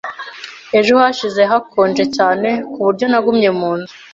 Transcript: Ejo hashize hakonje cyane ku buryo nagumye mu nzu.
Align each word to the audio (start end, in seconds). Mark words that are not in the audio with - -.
Ejo 0.79 0.93
hashize 1.01 1.41
hakonje 1.51 2.03
cyane 2.15 2.49
ku 2.71 2.79
buryo 2.85 3.05
nagumye 3.11 3.49
mu 3.59 3.71
nzu. 3.77 3.95